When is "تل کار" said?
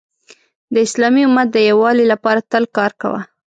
2.51-2.91